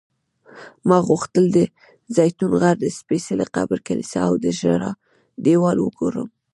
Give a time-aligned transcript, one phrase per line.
[0.87, 1.57] ما غوښتل د
[2.15, 4.91] زیتون غر، د سپېڅلي قبر کلیسا او د ژړا
[5.45, 6.27] دیوال وګورم.